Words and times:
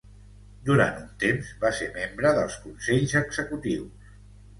Durant 0.69 0.95
un 1.01 1.09
temps, 1.23 1.51
va 1.65 1.69
ser 1.79 1.89
membre 1.97 2.31
dels 2.37 2.55
consells 2.63 3.15
executius. 3.21 4.09